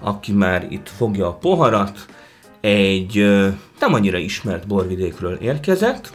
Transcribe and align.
aki 0.00 0.32
már 0.32 0.66
itt 0.70 0.88
fogja 0.88 1.26
a 1.26 1.34
poharat, 1.34 2.06
egy 2.60 3.14
nem 3.80 3.94
annyira 3.94 4.18
ismert 4.18 4.66
borvidékről 4.66 5.34
érkezett, 5.34 6.12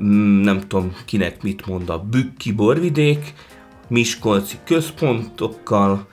mm, 0.00 0.40
nem 0.40 0.60
tudom 0.60 0.96
kinek 1.04 1.42
mit 1.42 1.66
mond 1.66 1.90
a 1.90 1.98
Bükki 1.98 2.52
borvidék, 2.52 3.34
Miskolci 3.88 4.56
központokkal, 4.64 6.06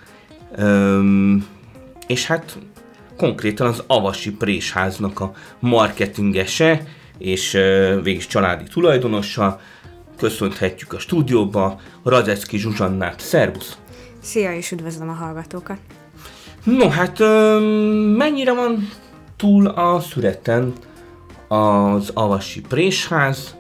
és 2.08 2.26
hát 2.26 2.58
konkrétan 3.18 3.68
az 3.68 3.84
Avasi 3.88 4.32
Présháznak 4.32 5.20
a 5.20 5.34
marketingese, 5.60 6.84
és 7.18 7.52
végig 8.04 8.26
családi 8.26 8.63
tulajdonosa. 8.63 9.60
Köszönhetjük 10.18 10.94
a 10.94 11.00
stúdióba 11.00 11.80
Radecki 12.04 12.58
Zsuzsannát. 12.58 13.20
Szerbusz! 13.20 13.77
Szia, 14.22 14.55
és 14.55 14.72
üdvözlöm 14.72 15.10
a 15.10 15.13
hallgatókat! 15.13 15.80
No, 16.64 16.90
hát 16.90 17.20
mennyire 18.18 18.54
van 18.54 18.90
túl 19.38 19.68
a 19.68 19.99
szüreten 19.99 20.74
az 21.48 22.12
Avasi 22.13 22.62
Présház? 22.62 23.55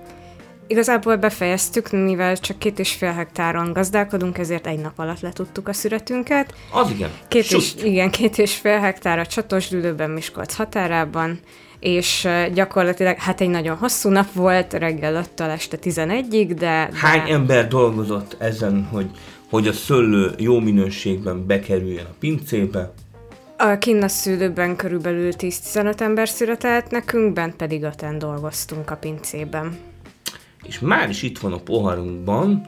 Igazából 0.67 1.15
befejeztük, 1.15 1.91
mivel 1.91 2.37
csak 2.37 2.59
két 2.59 2.79
és 2.79 2.93
fél 2.93 3.11
hektáron 3.11 3.73
gazdálkodunk, 3.73 4.37
ezért 4.37 4.67
egy 4.67 4.79
nap 4.79 4.99
alatt 4.99 5.19
letudtuk 5.19 5.67
a 5.67 5.73
szüretünket. 5.73 6.53
Az 6.71 6.89
igen. 6.89 7.09
Két 7.27 7.51
és, 7.51 7.73
igen, 7.83 8.11
két 8.11 8.37
és 8.37 8.55
fél 8.55 8.79
hektár 8.79 9.19
a 9.19 9.25
Csatosdülőben, 9.25 10.09
Miskolc 10.09 10.53
határában, 10.53 11.39
és 11.79 12.27
gyakorlatilag 12.53 13.17
hát 13.17 13.41
egy 13.41 13.49
nagyon 13.49 13.77
hosszú 13.77 14.09
nap 14.09 14.33
volt, 14.33 14.73
reggel 14.73 15.15
5 15.15 15.39
este 15.39 15.77
11-ig, 15.83 16.45
de, 16.47 16.55
de... 16.55 16.89
Hány 16.93 17.29
ember 17.29 17.67
dolgozott 17.67 18.35
ezen, 18.39 18.87
hogy, 18.91 19.09
hogy 19.51 19.67
a 19.67 19.73
szőlő 19.73 20.33
jó 20.37 20.59
minőségben 20.59 21.45
bekerüljen 21.45 22.05
a 22.05 22.15
pincébe? 22.19 22.93
A 23.57 23.77
kinn 23.77 24.01
a 24.01 24.07
szülőben 24.07 24.75
körülbelül 24.75 25.31
10-15 25.37 25.99
ember 25.99 26.29
született, 26.29 26.89
nekünk 26.89 27.33
bent 27.33 27.55
pedig 27.55 27.83
öten 27.83 28.17
dolgoztunk 28.17 28.91
a 28.91 28.95
pincében. 28.95 29.77
És 30.63 30.79
már 30.79 31.09
is 31.09 31.21
itt 31.21 31.39
van 31.39 31.53
a 31.53 31.57
poharunkban 31.57 32.67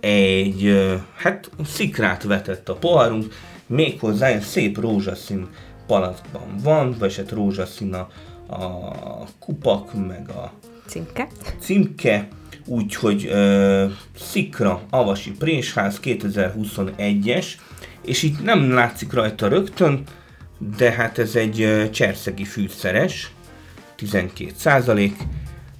egy, 0.00 0.90
hát 1.16 1.50
szikrát 1.64 2.22
vetett 2.22 2.68
a 2.68 2.74
poharunk, 2.74 3.34
méghozzá 3.66 4.26
egy 4.26 4.42
szép 4.42 4.80
rózsaszín 4.80 5.48
palackban 5.86 6.56
van, 6.62 6.96
vagy 6.98 7.16
hát 7.16 7.30
rózsaszín 7.30 7.94
a, 7.94 8.08
a 8.54 9.24
kupak, 9.38 10.06
meg 10.06 10.28
a 10.28 10.52
címke, 10.86 11.28
címke 11.58 12.28
úgyhogy 12.66 13.26
uh, 13.26 13.90
Szikra 14.18 14.82
Avasi 14.90 15.30
Présház 15.30 16.00
2021-es, 16.04 17.46
és 18.04 18.22
itt 18.22 18.42
nem 18.42 18.72
látszik 18.72 19.12
rajta 19.12 19.48
rögtön, 19.48 20.02
de 20.76 20.90
hát 20.92 21.18
ez 21.18 21.36
egy 21.36 21.88
cserszegi 21.92 22.44
fűszeres, 22.44 23.30
12 23.96 24.50
százalék. 24.56 25.16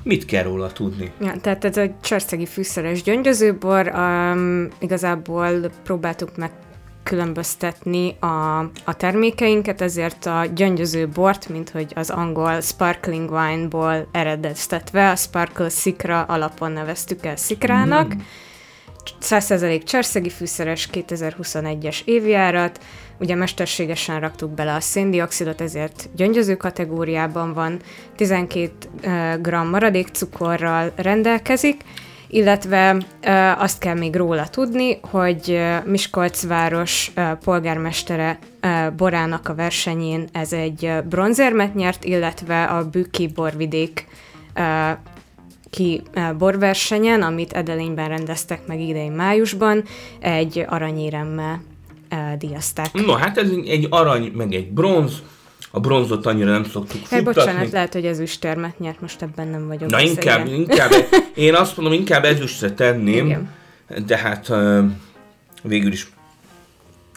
Mit 0.02 0.24
kell 0.24 0.42
róla 0.42 0.72
tudni? 0.72 1.12
Ja, 1.20 1.34
tehát 1.40 1.64
ez 1.64 1.76
egy 1.76 2.00
cserszegi 2.00 2.46
fűszeres 2.46 3.02
gyöngyözőbor, 3.02 3.88
um, 3.88 4.68
igazából 4.78 5.70
próbáltuk 5.84 6.36
meg 6.36 6.50
különböztetni 7.06 8.16
a, 8.20 8.58
a 8.84 8.94
termékeinket, 8.96 9.80
ezért 9.80 10.26
a 10.26 10.44
gyöngyöző 10.54 11.08
bort, 11.08 11.48
mint 11.48 11.70
hogy 11.70 11.92
az 11.94 12.10
angol 12.10 12.60
sparkling 12.60 13.30
wine-ból 13.30 14.08
eredeztetve, 14.12 15.10
a 15.10 15.16
Sparkle 15.16 15.68
Sikra 15.68 16.22
alapon 16.22 16.72
neveztük 16.72 17.26
el 17.26 17.36
Sikrának. 17.36 18.14
Mm. 18.14 18.18
100% 19.20 19.82
cserszegi 19.84 20.30
fűszeres 20.30 20.88
2021-es 20.92 22.00
évjárat, 22.04 22.80
ugye 23.20 23.34
mesterségesen 23.34 24.20
raktuk 24.20 24.50
bele 24.50 24.74
a 24.74 24.80
széndiokszidot, 24.80 25.60
ezért 25.60 26.08
gyöngyöző 26.16 26.56
kategóriában 26.56 27.52
van, 27.52 27.80
12 28.16 28.70
g 29.40 29.48
maradék 29.70 30.08
cukorral 30.08 30.92
rendelkezik, 30.96 31.82
illetve 32.28 32.96
azt 33.58 33.78
kell 33.78 33.94
még 33.94 34.16
róla 34.16 34.48
tudni, 34.48 34.98
hogy 35.02 35.60
Miskolc 35.84 36.46
város 36.46 37.12
polgármestere 37.44 38.38
borának 38.96 39.48
a 39.48 39.54
versenyén 39.54 40.28
ez 40.32 40.52
egy 40.52 40.92
bronzérmet 41.08 41.74
nyert, 41.74 42.04
illetve 42.04 42.64
a 42.64 42.88
Bükki 42.88 43.26
borvidék 43.26 44.06
ki 45.70 46.02
borversenyen, 46.38 47.22
amit 47.22 47.52
Edelényben 47.52 48.08
rendeztek 48.08 48.66
meg 48.66 48.80
idején 48.80 49.12
májusban, 49.12 49.84
egy 50.20 50.64
aranyéremmel 50.68 51.62
díjazták. 52.38 52.92
No, 52.92 53.12
hát 53.12 53.38
ez 53.38 53.50
egy 53.66 53.86
arany, 53.90 54.32
meg 54.36 54.54
egy 54.54 54.70
bronz, 54.70 55.22
a 55.70 55.80
bronzot 55.80 56.26
annyira 56.26 56.50
nem 56.50 56.64
szoktuk 56.64 57.00
futtatni. 57.00 57.24
bocsánat, 57.24 57.70
lehet, 57.70 57.92
hogy 57.92 58.06
ezüstérmet 58.06 58.78
nyert, 58.78 59.00
most 59.00 59.22
ebben 59.22 59.48
nem 59.48 59.66
vagyok. 59.66 59.90
Na 59.90 60.00
inkább, 60.00 60.46
inkább, 60.46 60.90
én 61.34 61.54
azt 61.54 61.76
mondom, 61.76 61.94
inkább 61.94 62.24
ezüstre 62.24 62.72
tenném, 62.72 63.26
Igen. 63.26 63.50
de 64.06 64.16
hát 64.16 64.52
végül 65.62 65.92
is 65.92 66.06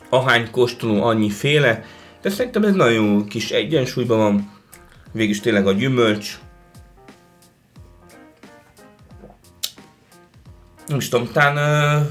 ahány 0.09 0.51
kóstoló, 0.51 1.03
annyi 1.03 1.29
féle, 1.29 1.85
de 2.21 2.29
szerintem 2.29 2.63
ez 2.63 2.73
nagyon 2.73 3.27
kis 3.27 3.49
egyensúlyban 3.51 4.17
van, 4.17 4.51
végül 5.11 5.33
is 5.33 5.39
tényleg 5.39 5.67
a 5.67 5.71
gyümölcs, 5.71 6.39
nem 10.87 10.97
is 10.97 11.09
tudom, 11.09 11.31
talán 11.31 12.09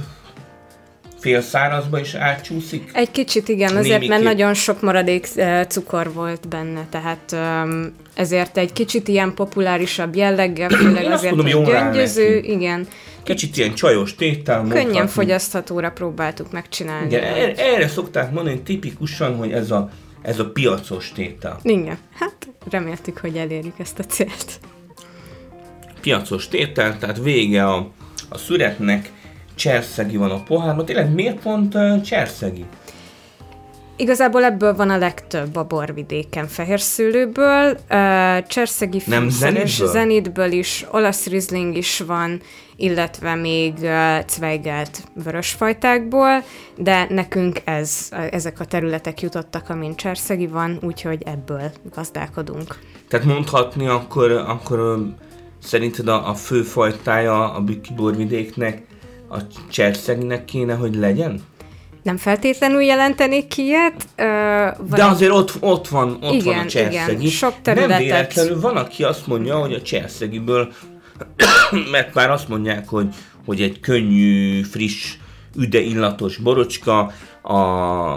fél 1.29 1.41
szárazba 1.41 2.01
is 2.01 2.15
átcsúszik? 2.15 2.91
Egy 2.93 3.11
kicsit 3.11 3.49
igen, 3.49 3.77
azért, 3.77 4.09
mert 4.09 4.23
nagyon 4.23 4.55
sok 4.55 4.81
maradék 4.81 5.29
cukor 5.69 6.13
volt 6.13 6.49
benne, 6.49 6.87
tehát 6.91 7.37
ezért 8.15 8.57
egy 8.57 8.73
kicsit 8.73 9.09
ilyen 9.09 9.35
populárisabb 9.35 10.17
jelleggel, 10.17 10.69
főleg 10.69 11.05
Én 11.05 11.13
azért, 11.13 11.35
hogy 11.35 11.65
gyöngyöző, 11.65 12.39
igen. 12.39 12.87
Kicsit 13.23 13.57
ilyen 13.57 13.75
csajos 13.75 14.15
tétel. 14.15 14.61
Könnyen 14.63 14.83
mondhatni. 14.83 15.11
fogyaszthatóra 15.11 15.91
próbáltuk 15.91 16.53
megcsinálni. 16.53 17.07
Igen, 17.07 17.23
erre, 17.23 17.55
erre 17.55 17.89
szokták 17.89 18.33
mondani 18.33 18.61
tipikusan, 18.61 19.37
hogy 19.37 19.53
ez 19.53 19.71
a, 19.71 19.91
ez 20.23 20.39
a 20.39 20.51
piacos 20.51 21.13
tétel. 21.13 21.59
Igen, 21.63 21.99
hát 22.19 22.49
reméltük, 22.71 23.19
hogy 23.19 23.37
elérjük 23.37 23.79
ezt 23.79 23.99
a 23.99 24.03
célt. 24.03 24.61
Piacos 26.01 26.49
tétel, 26.49 26.99
tehát 26.99 27.19
vége 27.19 27.65
a, 27.65 27.91
a 28.29 28.39
szüretnek, 28.39 29.11
cserszegi 29.59 30.17
van 30.17 30.31
a 30.31 30.43
pohárban. 30.43 30.85
Tényleg 30.85 31.15
miért 31.15 31.41
pont 31.41 31.75
uh, 31.75 32.01
cserszegi? 32.01 32.65
Igazából 33.97 34.45
ebből 34.45 34.75
van 34.75 34.91
a 34.91 34.97
legtöbb 34.99 35.57
a 35.57 35.65
borvidéken 35.65 36.47
fehérszőlőből, 36.47 37.71
uh, 37.71 38.47
cserszegi 38.47 39.03
Nem 39.07 39.29
zenitből? 39.29 39.89
zenitből 39.89 40.53
is, 40.53 40.87
olasz 40.91 41.27
rizling 41.27 41.77
is 41.77 42.01
van, 42.01 42.41
illetve 42.77 43.35
még 43.35 43.75
uh, 43.81 44.25
cveigelt 44.25 45.03
vörösfajtákból, 45.25 46.43
de 46.77 47.07
nekünk 47.09 47.61
ez, 47.65 48.09
ezek 48.31 48.61
a 48.61 48.65
területek 48.65 49.21
jutottak, 49.21 49.69
amin 49.69 49.97
cserszegi 49.97 50.47
van, 50.47 50.79
úgyhogy 50.83 51.23
ebből 51.25 51.71
gazdálkodunk. 51.95 52.79
Tehát 53.09 53.27
mondhatni 53.27 53.87
akkor, 53.87 54.31
akkor 54.31 55.07
szerinted 55.63 56.09
a, 56.09 56.29
a 56.29 56.35
fő 56.35 56.63
fajtája 56.63 57.53
a 57.53 57.61
bükki 57.61 57.95
borvidéknek 57.95 58.83
a 59.29 59.37
cserszeginek 59.71 60.45
kéne, 60.45 60.75
hogy 60.75 60.95
legyen? 60.95 61.43
Nem 62.03 62.17
feltétlenül 62.17 62.81
jelentenék 62.81 63.47
ki 63.47 63.63
ilyet. 63.63 63.95
Uh, 63.95 64.97
De 64.97 65.05
azért 65.05 65.33
ott, 65.33 65.53
ott 65.61 65.89
van, 65.89 66.19
ott 66.23 66.33
igen, 66.33 66.55
van 66.55 66.65
a 66.65 66.69
cserszegi. 66.69 67.19
Igen, 67.19 67.31
sok 67.31 67.55
területet. 67.63 67.91
Nem 67.91 67.99
véletlenül 67.99 68.61
van, 68.61 68.77
aki 68.77 69.05
azt 69.05 69.27
mondja, 69.27 69.59
hogy 69.59 69.73
a 69.73 69.83
cserszegiből, 69.83 70.73
mert 71.93 72.15
már 72.15 72.31
azt 72.31 72.49
mondják, 72.49 72.89
hogy, 72.89 73.15
hogy 73.47 73.61
egy 73.61 73.81
könnyű, 73.81 74.63
friss, 74.63 75.15
üde 75.57 75.81
illatos 75.81 76.37
borocska, 76.37 77.13
a, 77.43 77.55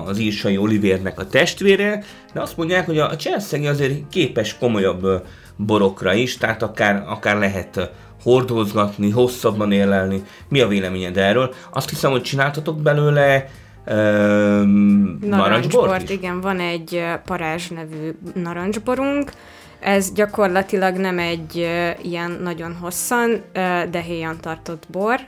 az 0.05 0.19
írsai 0.19 0.57
Olivérnek 0.57 1.19
a 1.19 1.27
testvére, 1.27 2.03
de 2.33 2.41
azt 2.41 2.57
mondják, 2.57 2.85
hogy 2.85 2.97
a 2.97 3.15
cserszegi 3.15 3.67
azért 3.67 4.07
képes 4.09 4.57
komolyabb 4.57 5.25
borokra 5.55 6.13
is, 6.13 6.37
tehát 6.37 6.63
akár, 6.63 7.03
akár 7.07 7.37
lehet 7.37 7.91
hordozgatni, 8.23 9.09
hosszabban 9.09 9.71
élelni. 9.71 10.23
Mi 10.47 10.59
a 10.59 10.67
véleményed 10.67 11.17
erről? 11.17 11.53
Azt 11.73 11.89
hiszem, 11.89 12.11
hogy 12.11 12.21
csináltatok 12.21 12.81
belőle 12.81 13.49
öm, 13.85 15.19
narancsbort 15.21 16.09
igen, 16.09 16.41
van 16.41 16.59
egy 16.59 17.03
parázs 17.25 17.67
nevű 17.67 18.11
narancsborunk, 18.33 19.31
ez 19.79 20.13
gyakorlatilag 20.13 20.95
nem 20.95 21.19
egy 21.19 21.55
ilyen 22.01 22.39
nagyon 22.43 22.75
hosszan, 22.81 23.29
ö, 23.53 23.81
de 23.91 23.99
héjan 23.99 24.37
tartott 24.41 24.87
bor, 24.91 25.19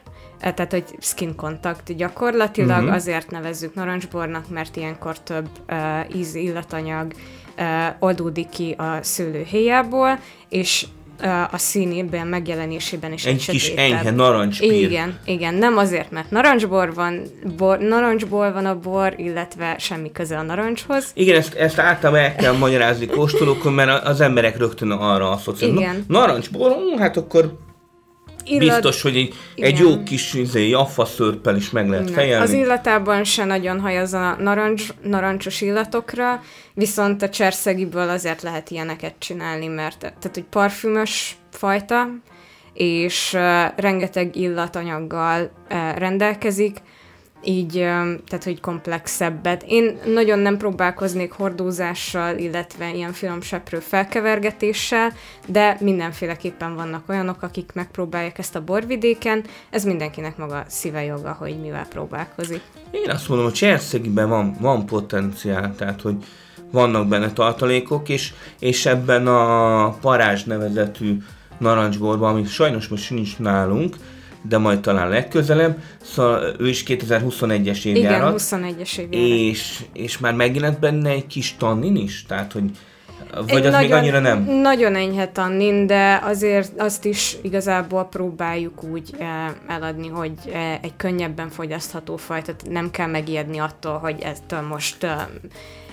ö, 0.43 0.51
tehát 0.51 0.71
hogy 0.71 0.85
skin 0.99 1.35
contact 1.35 1.95
gyakorlatilag, 1.95 2.79
uh-huh. 2.79 2.93
azért 2.93 3.31
nevezzük 3.31 3.73
narancsbornak, 3.73 4.49
mert 4.49 4.75
ilyenkor 4.75 5.19
több 5.19 5.49
ö, 5.65 5.75
íz, 6.15 6.35
illatanyag 6.35 7.13
oldódik 7.99 8.49
ki 8.49 8.75
a 8.77 8.97
szőlő 9.01 9.43
héjából, 9.43 10.19
és 10.49 10.85
a 11.51 11.57
színében, 11.57 12.27
megjelenésében 12.27 13.13
is 13.13 13.25
Egy 13.25 13.45
kis 13.45 13.63
sötétebb. 13.63 13.91
enyhe 13.91 14.11
narancspír. 14.11 14.71
Igen, 14.73 15.19
igen, 15.25 15.53
nem 15.53 15.77
azért, 15.77 16.11
mert 16.11 16.31
narancsbor 16.31 16.93
van, 16.93 17.21
bor, 17.57 17.77
narancsból 17.77 18.51
van 18.51 18.65
a 18.65 18.79
bor, 18.79 19.13
illetve 19.17 19.75
semmi 19.79 20.11
köze 20.11 20.37
a 20.37 20.41
narancshoz. 20.41 21.11
Igen, 21.13 21.35
ezt, 21.37 21.53
ezt 21.53 21.79
általában 21.79 22.23
el 22.23 22.35
kell 22.35 22.57
magyarázni 22.57 23.05
kóstolókon, 23.05 23.73
mert 23.73 24.05
az 24.05 24.21
emberek 24.21 24.57
rögtön 24.57 24.91
arra 24.91 25.31
asszociálnak. 25.31 25.79
Igen. 25.79 26.05
Na, 26.07 26.19
narancsbor, 26.19 26.71
hát 26.97 27.17
akkor 27.17 27.57
Illat- 28.45 28.81
biztos, 28.81 29.01
hogy 29.01 29.15
egy, 29.15 29.33
egy 29.55 29.79
Igen. 29.79 29.87
jó 29.87 30.03
kis 30.03 30.33
izé, 30.33 30.67
jaffa 30.69 31.05
szörppel 31.05 31.55
is 31.55 31.69
meg 31.69 31.89
lehet 31.89 32.05
Nem. 32.05 32.13
fejelni. 32.13 32.43
Az 32.43 32.53
illatában 32.53 33.23
se 33.23 33.45
nagyon 33.45 33.79
hajaz 33.79 34.13
a 34.13 34.35
narancs, 34.39 34.87
narancsos 35.03 35.61
illatokra, 35.61 36.41
viszont 36.73 37.21
a 37.21 37.29
cserszegiből 37.29 38.09
azért 38.09 38.41
lehet 38.41 38.69
ilyeneket 38.69 39.13
csinálni, 39.17 39.67
mert 39.67 39.99
tehát, 39.99 40.31
hogy 40.33 40.45
parfümös 40.49 41.37
fajta, 41.51 42.07
és 42.73 43.33
uh, 43.33 43.41
rengeteg 43.75 44.35
illatanyaggal 44.35 45.51
uh, 45.71 45.97
rendelkezik, 45.97 46.77
így, 47.45 47.71
tehát, 48.27 48.43
hogy 48.43 48.59
komplexebbet. 48.59 49.63
Én 49.67 49.97
nagyon 50.05 50.39
nem 50.39 50.57
próbálkoznék 50.57 51.31
hordózással, 51.31 52.37
illetve 52.37 52.93
ilyen 52.93 53.13
finomseprő 53.13 53.79
felkevergetéssel, 53.79 55.13
de 55.47 55.77
mindenféleképpen 55.79 56.75
vannak 56.75 57.09
olyanok, 57.09 57.41
akik 57.41 57.71
megpróbálják 57.73 58.37
ezt 58.37 58.55
a 58.55 58.63
borvidéken, 58.63 59.43
ez 59.69 59.83
mindenkinek 59.83 60.37
maga 60.37 60.63
szíve 60.67 61.03
joga, 61.03 61.35
hogy 61.39 61.61
mivel 61.61 61.87
próbálkozik. 61.87 62.61
Én 62.91 63.09
azt 63.09 63.27
mondom, 63.27 63.47
hogy 63.47 63.55
Cserszegiben 63.55 64.29
van, 64.29 64.55
van 64.59 64.85
potenciál, 64.85 65.75
tehát 65.75 66.01
hogy 66.01 66.15
vannak 66.71 67.07
benne 67.07 67.31
tartalékok, 67.31 68.09
és, 68.09 68.33
és 68.59 68.85
ebben 68.85 69.27
a 69.27 69.89
parázs 69.89 70.43
nevezetű 70.43 71.17
narancsborban, 71.57 72.29
ami 72.29 72.45
sajnos 72.45 72.87
most 72.87 73.09
nincs 73.09 73.37
nálunk, 73.37 73.95
de 74.49 74.57
majd 74.57 74.79
talán 74.79 75.09
legközelebb, 75.09 75.77
szóval 76.01 76.55
ő 76.59 76.67
is 76.67 76.83
2021-es 76.87 77.79
Igen, 77.83 77.95
évjárat, 77.95 78.41
21-es 78.41 78.97
évjárat. 78.97 79.29
és, 79.29 79.79
és 79.93 80.17
már 80.17 80.33
megjelent 80.33 80.79
benne 80.79 81.09
egy 81.09 81.27
kis 81.27 81.55
tannin 81.57 81.95
is, 81.95 82.25
tehát 82.25 82.51
hogy 82.51 82.63
vagy 83.35 83.51
Egy 83.55 83.65
az 83.65 83.79
még 83.79 83.91
annyira 83.91 84.19
nem? 84.19 84.43
Nagyon 84.43 84.95
enyhe 84.95 85.27
tannin, 85.27 85.87
de 85.87 86.19
azért 86.23 86.81
azt 86.81 87.05
is 87.05 87.37
igazából 87.41 88.03
próbáljuk 88.03 88.83
úgy 88.83 89.09
eh, 89.19 89.27
eladni, 89.67 90.07
hogy 90.07 90.33
eh, 90.53 90.79
egy 90.81 90.95
könnyebben 90.97 91.49
fogyasztható 91.49 92.17
fajta, 92.17 92.53
nem 92.69 92.91
kell 92.91 93.07
megijedni 93.07 93.57
attól, 93.57 93.97
hogy 93.97 94.21
ettől 94.21 94.61
most 94.61 95.03
eh, 95.03 95.15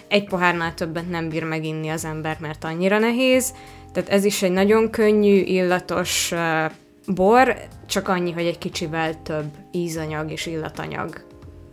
egy 0.08 0.25
pohárnál 0.25 0.75
többet 0.75 1.11
nem 1.11 1.29
bír 1.29 1.44
meginni 1.44 1.88
az 1.88 2.05
ember, 2.05 2.37
mert 2.41 2.64
annyira 2.64 2.99
nehéz. 2.99 3.55
Tehát 3.93 4.08
ez 4.08 4.25
is 4.25 4.43
egy 4.43 4.53
nagyon 4.53 4.91
könnyű, 4.91 5.41
illatos 5.41 6.32
bor, 7.14 7.56
csak 7.86 8.08
annyi, 8.08 8.30
hogy 8.30 8.46
egy 8.46 8.58
kicsivel 8.58 9.22
több 9.22 9.48
ízanyag 9.72 10.30
és 10.30 10.46
illatanyag 10.46 11.24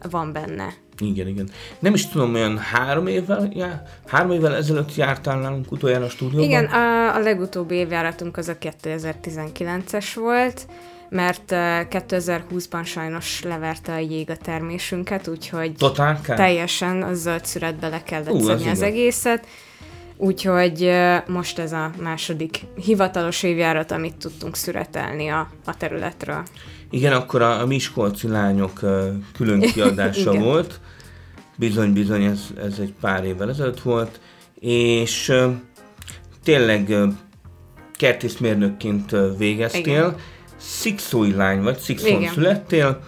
van 0.09 0.33
benne. 0.33 0.73
Igen, 0.99 1.27
igen. 1.27 1.49
Nem 1.79 1.93
is 1.93 2.07
tudom, 2.07 2.33
olyan 2.33 2.57
három 2.57 3.07
évvel, 3.07 3.49
já, 3.53 3.81
három 4.07 4.31
évvel 4.31 4.55
ezelőtt 4.55 4.95
jártál 4.95 5.39
nálunk 5.39 5.71
utoljára 5.71 6.05
a 6.05 6.09
stúdióban? 6.09 6.47
Igen, 6.47 6.65
a, 6.65 7.15
a 7.15 7.19
legutóbbi 7.19 7.75
évjáratunk 7.75 8.37
az 8.37 8.47
a 8.47 8.57
2019-es 8.57 10.05
volt, 10.15 10.67
mert 11.09 11.51
eh, 11.51 11.85
2020-ban 11.89 12.85
sajnos 12.85 13.43
leverte 13.43 13.93
a 13.93 13.97
jég 13.97 14.29
a 14.29 14.35
termésünket, 14.35 15.27
úgyhogy 15.27 15.73
Totál 15.73 16.21
teljesen 16.21 17.01
a 17.01 17.13
zöld 17.13 17.45
szüretbe 17.45 17.87
le 17.87 18.03
kellett 18.03 18.31
Ú, 18.31 18.37
az 18.37 18.45
szedni 18.45 18.69
az 18.69 18.77
igen. 18.77 18.89
egészet. 18.89 19.45
Úgyhogy 20.17 20.91
most 21.27 21.59
ez 21.59 21.71
a 21.71 21.91
második 22.01 22.59
hivatalos 22.75 23.43
évjárat, 23.43 23.91
amit 23.91 24.15
tudtunk 24.15 24.55
szüretelni 24.55 25.27
a, 25.27 25.49
a 25.65 25.77
területről. 25.77 26.43
Igen, 26.89 27.13
akkor 27.13 27.41
a, 27.41 27.61
a 27.61 27.65
Miskolci 27.65 28.27
lányok 28.27 28.79
külön 29.33 29.59
kiadása 29.73 30.33
volt. 30.33 30.79
Bizony-bizony, 31.55 32.23
ez, 32.23 32.39
ez 32.57 32.79
egy 32.79 32.93
pár 33.01 33.23
évvel 33.23 33.49
ezelőtt 33.49 33.79
volt. 33.79 34.19
És 34.59 35.33
tényleg 36.43 36.95
kertészmérnökként 37.97 39.15
végeztél. 39.37 39.81
Igen. 39.81 40.15
Szikszói 40.57 41.33
lány 41.33 41.61
vagy, 41.61 41.77
Szikszón 41.77 42.27
születtél. 42.27 42.99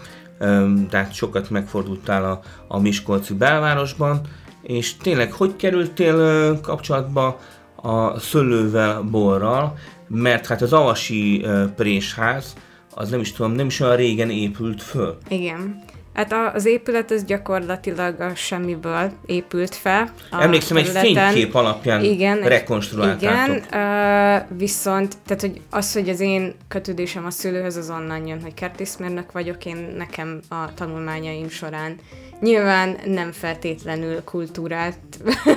Tehát 0.89 1.13
sokat 1.13 1.49
megfordultál 1.49 2.25
a, 2.25 2.41
a 2.67 2.79
Miskolci 2.79 3.33
belvárosban. 3.33 4.21
És 4.61 4.97
tényleg, 4.97 5.31
hogy 5.31 5.55
kerültél 5.55 6.59
kapcsolatba 6.61 7.39
a 7.75 8.19
szőlővel, 8.19 9.01
borral? 9.01 9.77
Mert 10.07 10.47
hát 10.47 10.61
az 10.61 10.73
avasi 10.73 11.45
présház, 11.75 12.53
az 12.93 13.09
nem 13.09 13.19
is 13.19 13.31
tudom, 13.31 13.51
nem 13.51 13.67
is 13.67 13.79
olyan 13.79 13.95
régen 13.95 14.29
épült 14.29 14.83
föl. 14.83 15.17
Igen. 15.27 15.83
Hát 16.19 16.55
az 16.55 16.65
épület 16.65 17.11
az 17.11 17.23
gyakorlatilag 17.23 18.19
a 18.19 18.35
semmiből 18.35 19.11
épült 19.25 19.75
fel. 19.75 20.13
Emlékszem, 20.31 20.77
egy 20.77 20.91
területen. 20.91 21.31
fénykép 21.31 21.55
alapján 21.55 22.03
Igen, 22.03 22.39
rekonstruáltátok. 22.39 23.21
Igen, 23.21 23.49
uh, 23.51 24.57
viszont 24.57 25.17
tehát, 25.25 25.41
hogy 25.41 25.61
az, 25.69 25.93
hogy 25.93 26.09
az 26.09 26.19
én 26.19 26.53
kötődésem 26.67 27.25
a 27.25 27.29
szülőhöz, 27.29 27.75
az 27.75 27.89
onnan 27.89 28.27
jön, 28.27 28.41
hogy 28.41 28.53
kertészmérnök 28.53 29.31
vagyok, 29.31 29.65
én 29.65 29.93
nekem 29.97 30.39
a 30.49 30.73
tanulmányaim 30.73 31.49
során 31.49 31.95
nyilván 32.39 32.95
nem 33.05 33.31
feltétlenül 33.31 34.23
kultúrált 34.23 34.97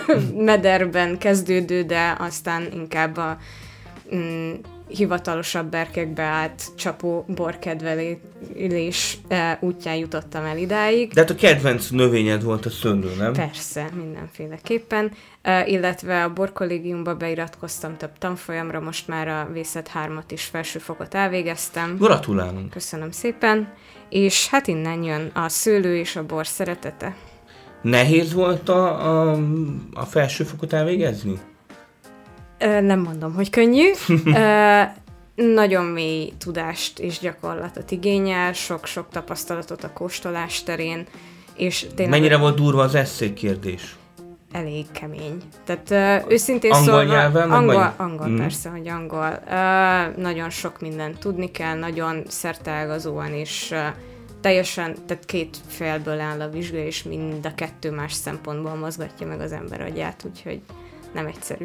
mederben 0.36 1.18
kezdődő, 1.18 1.82
de 1.82 2.16
aztán 2.18 2.68
inkább 2.74 3.16
a 3.16 3.36
mm, 4.14 4.52
hivatalosabb 4.96 5.70
berkekbe 5.70 6.22
át 6.22 6.62
csapó 6.76 7.24
borkedvelés 7.28 9.18
eh, 9.28 9.56
útján 9.60 9.96
jutottam 9.96 10.44
el 10.44 10.58
idáig. 10.58 11.12
De 11.12 11.20
hát 11.20 11.30
a 11.30 11.34
kedvenc 11.34 11.88
növényed 11.88 12.42
volt 12.42 12.66
a 12.66 12.70
szőlő, 12.70 13.14
nem? 13.18 13.32
Persze, 13.32 13.88
mindenféleképpen. 13.94 15.12
Uh, 15.44 15.70
illetve 15.70 16.24
a 16.24 16.32
borkollégiumba 16.32 17.14
beiratkoztam 17.14 17.96
több 17.96 18.18
tanfolyamra, 18.18 18.80
most 18.80 19.08
már 19.08 19.28
a 19.28 19.48
Vészet 19.52 19.90
3-at 19.94 20.24
is 20.28 20.44
felsőfokot 20.44 21.14
elvégeztem. 21.14 21.96
Gratulálunk. 21.96 22.70
Köszönöm 22.70 23.10
szépen. 23.10 23.72
És 24.08 24.48
hát 24.48 24.66
innen 24.66 25.02
jön 25.02 25.30
a 25.34 25.48
szőlő 25.48 25.96
és 25.96 26.16
a 26.16 26.26
bor 26.26 26.46
szeretete. 26.46 27.16
Nehéz 27.82 28.32
volt 28.32 28.68
a, 28.68 29.08
a, 29.10 29.38
a 29.92 30.04
felsőfokot 30.04 30.72
elvégezni? 30.72 31.38
Nem 32.80 33.00
mondom, 33.00 33.34
hogy 33.34 33.50
könnyű. 33.50 33.90
Nagyon 35.34 35.84
mély 35.84 36.32
tudást 36.38 36.98
és 36.98 37.18
gyakorlatot 37.18 37.90
igényel, 37.90 38.52
sok-sok 38.52 39.06
tapasztalatot 39.10 39.84
a 39.84 39.92
kóstolás 39.92 40.62
terén, 40.62 41.06
és 41.56 41.86
tényleg 41.94 42.20
Mennyire 42.20 42.36
volt 42.36 42.56
durva 42.56 42.82
az 42.82 42.94
eszély 42.94 43.32
kérdés? 43.32 43.96
elég 44.52 44.90
kemény. 44.90 45.42
Tehát 45.64 45.90
ö, 45.90 46.32
őszintén 46.32 46.70
Angol 46.70 46.86
szólva... 46.86 47.12
nyelven, 47.12 47.50
angol, 47.50 47.74
magyar? 47.74 47.94
angol 47.96 48.28
Mm. 48.28 48.36
persze, 48.36 48.68
hogy 48.68 48.88
angol. 48.88 49.42
Ö, 49.50 50.20
nagyon 50.20 50.50
sok 50.50 50.80
mindent 50.80 51.18
tudni 51.18 51.50
kell, 51.50 51.78
nagyon 51.78 52.22
szerteágazóan, 52.28 53.32
és 53.32 53.70
ö, 53.70 53.86
teljesen, 54.40 54.96
tehát 55.06 55.24
két 55.24 55.56
félből 55.66 56.20
áll 56.20 56.40
a 56.40 56.48
vizsga, 56.48 56.76
és 56.76 57.02
mind 57.02 57.46
a 57.46 57.54
kettő 57.54 57.90
más 57.90 58.12
szempontból 58.12 58.74
mozgatja 58.74 59.26
meg 59.26 59.40
az 59.40 59.52
ember 59.52 59.80
agyát, 59.80 60.24
úgyhogy 60.26 60.60
nem 61.14 61.26
egyszerű. 61.26 61.64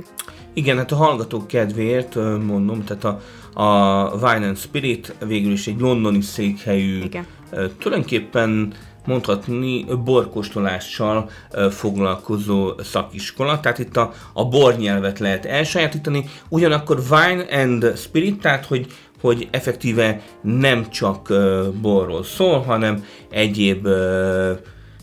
Igen, 0.54 0.78
hát 0.78 0.92
a 0.92 0.96
hallgatók 0.96 1.48
kedvéért 1.48 2.16
mondom, 2.46 2.84
tehát 2.84 3.04
a, 3.04 3.20
a 3.64 4.10
Wine 4.14 4.48
and 4.48 4.58
Spirit 4.58 5.16
végül 5.26 5.52
is 5.52 5.68
egy 5.68 5.80
londoni 5.80 6.22
székhelyű, 6.22 7.04
Igen. 7.04 7.26
tulajdonképpen 7.80 8.74
mondhatni 9.06 9.86
borkóstolással 10.04 11.30
foglalkozó 11.70 12.72
szakiskola, 12.80 13.60
tehát 13.60 13.80
itt 13.80 13.98
a, 13.98 14.14
a 14.34 14.46
bornyelvet 14.46 15.20
lehet 15.20 15.46
elsajátítani, 15.46 16.26
ugyanakkor 16.50 17.04
Wine 17.12 17.46
and 17.62 17.98
Spirit, 17.98 18.40
tehát 18.42 18.66
hogy 18.66 18.88
hogy 19.22 19.48
effektíve 19.52 20.22
nem 20.42 20.90
csak 20.90 21.30
ö, 21.30 21.68
borról 21.82 22.24
szól, 22.24 22.62
hanem 22.62 23.06
egyéb 23.30 23.86
ö, 23.86 24.54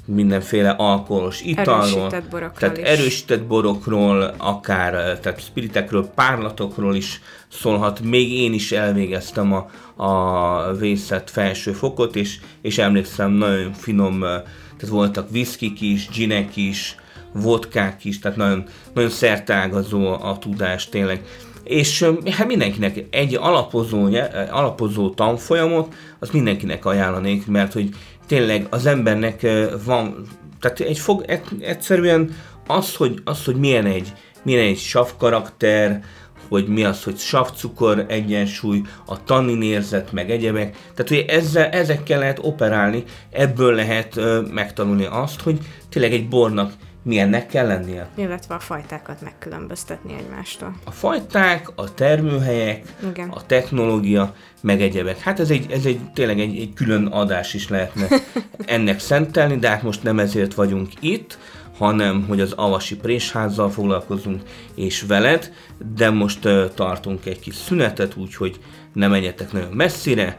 mindenféle 0.05 0.71
alkoholos 0.71 1.41
italról, 1.41 2.09
borokról 2.31 2.53
tehát 2.59 2.79
is. 2.79 2.85
erősített 2.85 3.43
borokról, 3.43 4.35
akár 4.37 5.19
tehát 5.19 5.45
spiritekről, 5.45 6.07
párlatokról 6.15 6.95
is 6.95 7.21
szólhat. 7.49 8.01
Még 8.01 8.33
én 8.33 8.53
is 8.53 8.73
elvégeztem 8.73 9.53
a, 9.53 9.71
a 10.05 10.73
vészet 10.73 11.31
felső 11.31 11.73
fokot, 11.73 12.17
és, 12.17 12.39
és 12.63 12.79
emlékszem, 12.79 13.31
nagyon 13.31 13.73
finom, 13.73 14.21
tehát 14.21 14.89
voltak 14.89 15.31
viszkik 15.31 15.81
is, 15.81 16.09
ginek 16.09 16.57
is, 16.57 16.97
vodkák 17.33 18.05
is, 18.05 18.19
tehát 18.19 18.37
nagyon, 18.37 18.65
nagyon 18.95 19.11
szertágazó 19.11 20.13
a 20.13 20.39
tudás 20.39 20.89
tényleg. 20.89 21.23
És 21.65 22.11
hát 22.31 22.47
mindenkinek 22.47 23.05
egy 23.11 23.35
alapozó, 23.35 24.09
alapozó 24.51 25.11
tanfolyamot, 25.11 25.95
az 26.19 26.31
mindenkinek 26.31 26.85
ajánlanék, 26.85 27.47
mert 27.47 27.73
hogy 27.73 27.89
tényleg 28.27 28.67
az 28.71 28.87
embernek 28.87 29.47
van, 29.85 30.27
tehát 30.61 30.81
egy 30.81 30.99
fog, 30.99 31.25
egyszerűen 31.61 32.35
az, 32.67 32.95
hogy, 32.95 33.21
az, 33.25 33.45
hogy 33.45 33.57
milyen 33.57 33.87
egy, 33.87 34.13
milyen 34.43 34.65
egy 34.65 34.79
sav 34.79 35.09
karakter, 35.19 36.05
hogy 36.49 36.67
mi 36.67 36.85
az, 36.85 37.05
hogy 37.05 37.17
savcukor 37.17 38.05
egyensúly, 38.09 38.83
a 39.07 39.25
tannin 39.25 39.63
érzet, 39.63 40.13
meg 40.13 40.31
egyebek. 40.31 40.77
Tehát, 40.95 41.09
hogy 41.09 41.25
ezzel, 41.29 41.69
ezekkel 41.69 42.19
lehet 42.19 42.39
operálni, 42.43 43.05
ebből 43.31 43.75
lehet 43.75 44.17
ö, 44.17 44.41
megtanulni 44.41 45.05
azt, 45.05 45.41
hogy 45.41 45.59
tényleg 45.89 46.13
egy 46.13 46.29
bornak 46.29 46.73
milyennek 47.05 47.47
kell 47.47 47.67
lennie. 47.67 48.09
Illetve 48.15 48.55
a 48.55 48.59
fajtákat 48.59 49.21
megkülönböztetni 49.21 50.15
egymástól. 50.19 50.75
A 50.85 50.91
fajták, 50.91 51.69
a 51.75 51.95
termőhelyek, 51.95 52.95
Igen. 53.11 53.29
a 53.29 53.47
technológia, 53.47 54.35
meg 54.61 54.83
egyebek. 54.83 55.19
Hát 55.19 55.41
ez 55.41 55.51
egy, 55.51 55.73
ez 55.73 55.85
egy 55.85 56.01
tényleg 56.15 56.41
egy, 56.41 56.57
egy 56.57 56.73
külön 56.75 57.07
adás 57.07 57.55
is 57.55 57.69
lehetne 57.69 58.07
ennek 58.77 59.01
szentelni, 59.01 59.57
de 59.57 59.69
hát 59.69 59.83
most 59.83 60.03
nem 60.03 60.19
ezért 60.19 60.55
vagyunk 60.55 60.89
itt, 61.01 61.39
hanem 61.79 62.25
hogy 62.29 62.41
az 62.41 62.53
Avasi 62.53 62.97
Présházzal 62.97 63.71
foglalkozunk, 63.71 64.43
és 64.75 65.03
veled, 65.03 65.53
de 65.95 66.11
most 66.11 66.45
uh, 66.45 66.75
tartunk 66.75 67.27
egy 67.27 67.39
kis 67.39 67.55
szünetet, 67.55 68.17
úgyhogy 68.17 68.61
ne 68.93 69.09
menjetek 69.09 69.53
nagyon 69.53 69.73
messzire, 69.73 70.39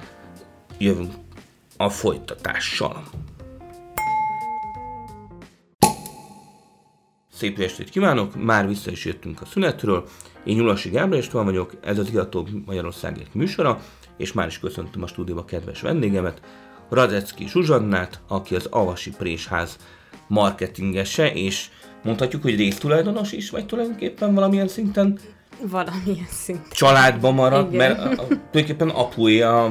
jövünk 0.78 1.14
a 1.78 1.90
folytatással. 1.90 3.04
Szép 7.36 7.60
estét 7.60 7.90
kívánok, 7.90 8.44
már 8.44 8.68
vissza 8.68 8.92
is 8.92 9.06
jöttünk 9.06 9.42
a 9.42 9.46
szünetről. 9.46 10.08
Én 10.46 10.56
Nyulasi 10.56 10.90
Gábor 10.90 11.18
István 11.18 11.46
vagyok, 11.46 11.74
ez 11.82 12.00
az 12.00 12.10
Igatóbb 12.10 12.48
Magyarországért 12.66 13.34
műsora, 13.34 13.80
és 14.18 14.34
már 14.34 14.48
is 14.48 14.60
köszöntöm 14.60 15.04
a 15.04 15.08
stúdióba 15.08 15.46
kedves 15.46 15.82
vendégemet, 15.82 16.42
Radecki 16.90 17.48
Zsuzsannát, 17.48 18.20
aki 18.28 18.56
az 18.56 18.66
Avasi 18.66 19.10
Présház 19.10 19.78
marketingese, 20.28 21.34
és 21.34 21.70
mondhatjuk, 22.04 22.42
hogy 22.42 22.56
résztulajdonos 22.56 23.32
is, 23.32 23.50
vagy 23.50 23.66
tulajdonképpen 23.66 24.34
valamilyen 24.34 24.68
szinten 24.68 25.20
valamilyen 25.62 26.28
szinten. 26.30 26.72
Családban 26.72 27.34
marad, 27.34 27.74
igen. 27.74 27.78
mert 27.78 28.00
a, 28.00 28.22
a, 28.22 28.28
tulajdonképpen 28.28 28.90
apuja 28.90 29.64
a, 29.64 29.66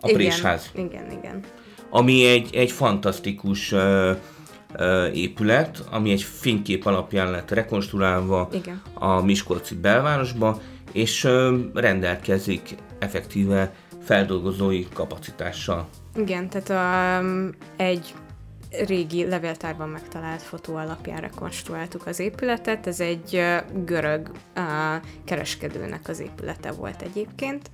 a 0.00 0.08
igen, 0.08 0.14
présház. 0.14 0.70
Igen, 0.74 1.10
igen. 1.10 1.44
Ami 1.90 2.26
egy, 2.26 2.54
egy 2.54 2.70
fantasztikus 2.70 3.72
uh, 3.72 4.16
épület, 5.12 5.84
ami 5.90 6.10
egy 6.10 6.22
fénykép 6.22 6.86
alapján 6.86 7.30
lett 7.30 7.50
rekonstruálva 7.50 8.48
igen. 8.52 8.82
a 8.94 9.22
Miskolci 9.22 9.74
belvárosba, 9.74 10.60
és 10.92 11.28
rendelkezik 11.74 12.74
effektíve 12.98 13.72
feldolgozói 14.04 14.86
kapacitással. 14.92 15.88
Igen, 16.14 16.48
tehát 16.48 17.22
um, 17.22 17.50
egy 17.76 18.14
régi 18.86 19.28
levéltárban 19.28 19.88
megtalált 19.88 20.42
fotó 20.42 20.76
alapján 20.76 21.20
rekonstruáltuk 21.20 22.06
az 22.06 22.18
épületet. 22.18 22.86
Ez 22.86 23.00
egy 23.00 23.42
görög 23.84 24.30
uh, 24.56 24.64
kereskedőnek 25.24 26.08
az 26.08 26.20
épülete 26.20 26.72
volt 26.72 27.02
egyébként, 27.02 27.70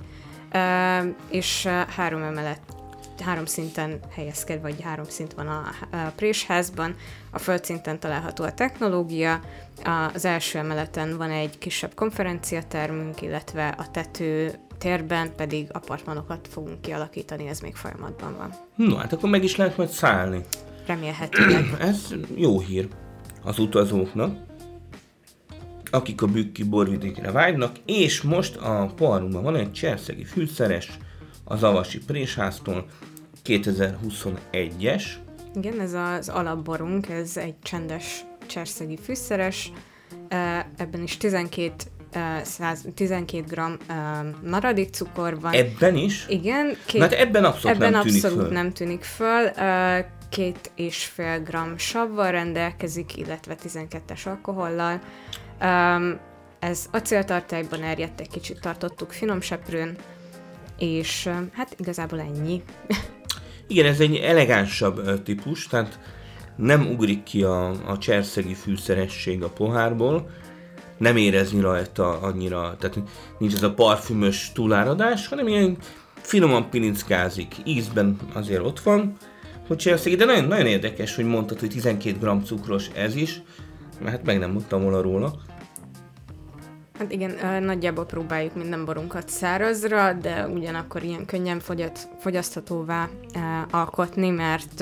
uh, 0.52 1.14
és 1.30 1.66
három 1.96 2.22
emelet 2.22 2.60
három 3.20 3.46
szinten 3.46 4.00
helyezked, 4.10 4.60
vagy 4.60 4.80
három 4.82 5.04
szint 5.08 5.32
van 5.32 5.46
a, 5.46 5.62
a 5.90 6.12
présházban. 6.16 6.94
A 7.30 7.38
földszinten 7.38 8.00
található 8.00 8.44
a 8.44 8.54
technológia, 8.54 9.40
az 10.14 10.24
első 10.24 10.58
emeleten 10.58 11.16
van 11.16 11.30
egy 11.30 11.58
kisebb 11.58 11.94
konferenciatermünk, 11.94 13.22
illetve 13.22 13.68
a 13.68 13.90
tető 13.90 14.58
térben 14.78 15.34
pedig 15.36 15.68
apartmanokat 15.72 16.48
fogunk 16.50 16.80
kialakítani, 16.80 17.48
ez 17.48 17.60
még 17.60 17.74
folyamatban 17.74 18.36
van. 18.36 18.54
No, 18.74 18.96
hát 18.96 19.12
akkor 19.12 19.30
meg 19.30 19.44
is 19.44 19.56
lehet 19.56 19.76
majd 19.76 19.88
szállni. 19.88 20.40
Remélhetőleg. 20.86 21.64
Ez 21.80 22.14
jó 22.34 22.60
hír 22.60 22.88
az 23.42 23.58
utazóknak, 23.58 24.36
akik 25.90 26.22
a 26.22 26.26
bükki 26.26 26.64
borvidékre 26.64 27.30
vágynak, 27.30 27.76
és 27.84 28.22
most 28.22 28.56
a 28.56 28.92
poharunkban 28.96 29.42
van 29.42 29.56
egy 29.56 29.72
cserszegi 29.72 30.24
fűszeres, 30.24 30.98
az 31.48 31.62
Avasi 31.62 31.98
Présháztól, 31.98 32.86
2021-es. 33.44 35.04
Igen, 35.54 35.80
ez 35.80 35.92
az 35.94 36.28
alapborunk, 36.28 37.08
ez 37.08 37.36
egy 37.36 37.54
csendes 37.62 38.24
cserszegi 38.46 38.98
fűszeres, 39.02 39.72
ebben 40.76 41.02
is 41.02 41.16
12 41.16 41.72
100, 42.42 42.84
12 42.94 43.44
g 43.48 43.60
maradék 44.48 44.90
cukor 44.90 45.40
van. 45.40 45.52
Ebben 45.52 45.96
is? 45.96 46.26
Igen. 46.28 46.76
Két, 46.86 47.00
hát 47.00 47.12
ebben 47.12 47.44
abszolút 47.44 47.76
ebben 47.76 47.90
nem 47.90 48.02
tűnik 48.02 48.24
abszolút 48.24 48.44
föl. 48.44 48.52
nem 48.52 48.72
tűnik 48.72 49.02
föl 49.02 49.50
két 50.28 50.70
és 50.74 51.04
fél 51.04 51.42
gram 51.42 51.78
savval 51.78 52.30
rendelkezik, 52.30 53.16
illetve 53.16 53.56
12-es 53.64 54.26
alkohollal. 54.26 55.00
Um, 55.60 56.18
ez 56.58 56.86
acéltartályban 56.90 57.82
erjedt, 57.82 58.20
egy 58.20 58.28
kicsit 58.28 58.60
tartottuk 58.60 59.12
finom 59.12 59.40
seprőn, 59.40 59.96
és 60.78 61.28
hát 61.52 61.74
igazából 61.78 62.20
ennyi. 62.20 62.62
Igen, 63.66 63.86
ez 63.86 64.00
egy 64.00 64.16
elegánsabb 64.16 65.22
típus, 65.22 65.66
tehát 65.66 65.98
nem 66.56 66.86
ugrik 66.86 67.22
ki 67.22 67.42
a, 67.42 67.68
a 67.68 67.98
cserszegi 67.98 68.54
fűszeresség 68.54 69.42
a 69.42 69.48
pohárból, 69.48 70.30
nem 70.98 71.16
érezni 71.16 71.60
rajta 71.60 72.20
annyira, 72.20 72.76
tehát 72.78 72.98
nincs 73.38 73.54
ez 73.54 73.62
a 73.62 73.74
parfümös 73.74 74.52
túláradás, 74.54 75.26
hanem 75.26 75.48
ilyen 75.48 75.76
finoman 76.14 76.70
pilinckázik, 76.70 77.54
ízben 77.64 78.16
azért 78.32 78.64
ott 78.64 78.80
van, 78.80 79.16
hogy 79.66 79.76
csinálsz, 79.76 80.04
de 80.04 80.24
nagyon, 80.24 80.44
nagyon 80.44 80.66
érdekes, 80.66 81.14
hogy 81.14 81.24
mondtad, 81.24 81.60
hogy 81.60 81.68
12 81.68 82.18
g 82.18 82.44
cukros 82.44 82.88
ez 82.94 83.16
is, 83.16 83.42
mert 84.00 84.10
hát 84.10 84.24
meg 84.24 84.38
nem 84.38 84.50
mondtam 84.50 84.82
volna 84.82 85.00
róla. 85.00 85.32
Hát 86.98 87.12
igen, 87.12 87.62
nagyjából 87.62 88.06
próbáljuk 88.06 88.54
minden 88.54 88.84
borunkat 88.84 89.28
szárazra, 89.28 90.12
de 90.12 90.46
ugyanakkor 90.46 91.02
ilyen 91.02 91.24
könnyen 91.24 91.60
fogyat, 91.60 92.08
fogyaszthatóvá 92.20 93.08
alkotni, 93.70 94.30
mert 94.30 94.80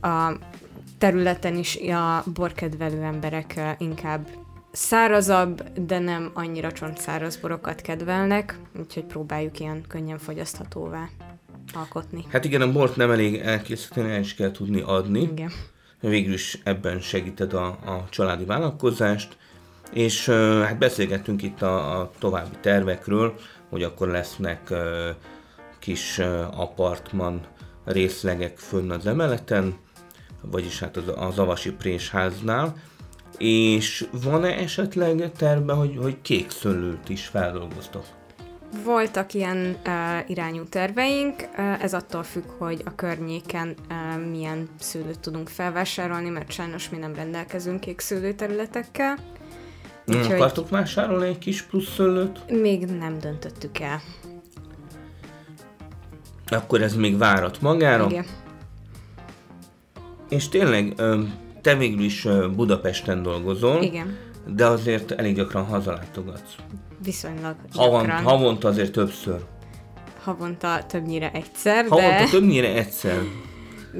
a 0.00 0.32
területen 0.98 1.56
is 1.56 1.76
a 1.76 2.24
borkedvelő 2.34 3.02
emberek 3.02 3.76
inkább 3.78 4.28
szárazabb, 4.70 5.62
de 5.78 5.98
nem 5.98 6.30
annyira 6.34 6.72
csontszáraz 6.72 7.36
borokat 7.36 7.80
kedvelnek, 7.80 8.58
úgyhogy 8.78 9.04
próbáljuk 9.04 9.60
ilyen 9.60 9.84
könnyen 9.88 10.18
fogyaszthatóvá 10.18 11.08
alkotni. 11.74 12.24
Hát 12.28 12.44
igen, 12.44 12.60
a 12.60 12.72
bort 12.72 12.96
nem 12.96 13.10
elég 13.10 13.36
elkészíteni, 13.36 14.10
el 14.10 14.20
is 14.20 14.34
kell 14.34 14.50
tudni 14.50 14.80
adni. 14.80 15.20
Igen. 15.20 15.50
Végül 16.00 16.32
is 16.32 16.58
ebben 16.64 17.00
segíted 17.00 17.52
a, 17.52 17.66
a 17.66 18.06
családi 18.10 18.44
vállalkozást, 18.44 19.36
és 19.92 20.28
hát 20.64 20.78
beszélgettünk 20.78 21.42
itt 21.42 21.62
a, 21.62 22.00
a 22.00 22.10
további 22.18 22.56
tervekről, 22.60 23.34
hogy 23.68 23.82
akkor 23.82 24.08
lesznek 24.08 24.72
kis 25.78 26.18
apartman 26.56 27.40
részlegek 27.84 28.58
fönn 28.58 28.90
az 28.90 29.06
emeleten, 29.06 29.74
vagyis 30.40 30.80
hát 30.80 30.96
az, 30.96 31.12
az 31.16 31.38
Avasi 31.38 31.72
Présháznál, 31.72 32.74
és 33.38 34.06
van-e 34.24 34.58
esetleg 34.58 35.32
terve, 35.36 35.72
hogy, 35.72 35.96
hogy 35.96 36.22
kék 36.22 36.50
szőlőt 36.50 37.08
is 37.08 37.26
feldolgoztok? 37.26 38.04
Voltak 38.84 39.34
ilyen 39.34 39.76
uh, 39.86 40.30
irányú 40.30 40.64
terveink, 40.64 41.34
uh, 41.40 41.82
ez 41.82 41.94
attól 41.94 42.22
függ, 42.22 42.44
hogy 42.58 42.82
a 42.84 42.94
környéken 42.94 43.74
uh, 43.90 44.30
milyen 44.30 44.68
szőlőt 44.78 45.20
tudunk 45.20 45.48
felvásárolni, 45.48 46.28
mert 46.28 46.50
sajnos 46.50 46.88
mi 46.88 46.98
nem 46.98 47.14
rendelkezünk 47.14 47.80
kék 47.80 48.00
szőlőterületekkel. 48.00 49.18
Nem 50.04 50.18
Úgyhogy 50.18 50.34
akartok 50.34 50.68
vásárolni 50.68 51.26
egy 51.26 51.38
kis 51.38 51.62
plusz 51.62 51.94
szőlőt? 51.94 52.60
Még 52.60 52.84
nem 52.84 53.18
döntöttük 53.18 53.78
el. 53.78 54.00
Akkor 56.46 56.82
ez 56.82 56.96
még 56.96 57.18
várat 57.18 57.60
magára. 57.60 58.06
Igen. 58.10 58.26
És 60.28 60.48
tényleg, 60.48 60.94
te 61.60 61.74
végül 61.74 62.04
is 62.04 62.26
Budapesten 62.54 63.22
dolgozol. 63.22 63.82
Igen. 63.82 64.16
De 64.46 64.66
azért 64.66 65.10
elég 65.10 65.34
gyakran 65.34 65.64
hazalátogatsz. 65.64 66.54
Viszonylag 67.04 67.56
Havont, 67.74 68.10
havonta 68.10 68.68
azért 68.68 68.92
többször. 68.92 69.44
Havonta 70.22 70.84
többnyire 70.86 71.30
egyszer, 71.32 71.86
Havonta 71.88 72.24
de... 72.24 72.28
többnyire 72.30 72.74
egyszer. 72.74 73.18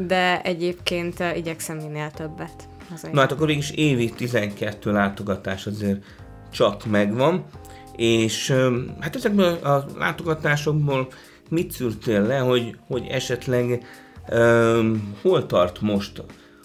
De 0.06 0.42
egyébként 0.42 1.24
igyekszem 1.34 1.76
minél 1.76 2.10
többet. 2.10 2.68
Na 3.12 3.20
hát 3.20 3.32
akkor 3.32 3.50
is 3.50 3.70
évi 3.70 4.10
12 4.10 4.92
látogatás 4.92 5.66
azért 5.66 6.04
csak 6.50 6.86
megvan, 6.86 7.44
és 7.96 8.54
hát 9.00 9.16
ezekből 9.16 9.54
a 9.54 9.84
látogatásokból 9.98 11.08
mit 11.48 11.70
szűrtél 11.70 12.22
le, 12.22 12.38
hogy, 12.38 12.76
hogy 12.86 13.06
esetleg 13.10 13.84
Um, 14.30 15.14
hol 15.22 15.46
tart 15.46 15.80
most 15.80 16.22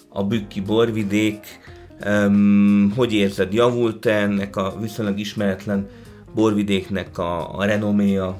a 0.09 0.23
bükki 0.23 0.61
borvidék? 0.61 1.59
Um, 2.05 2.93
hogy 2.95 3.13
érzed, 3.13 3.53
javult-e 3.53 4.13
ennek 4.13 4.55
a 4.55 4.75
viszonylag 4.79 5.19
ismeretlen 5.19 5.87
borvidéknek 6.33 7.17
a, 7.17 7.57
a 7.57 7.65
renoméja? 7.65 8.37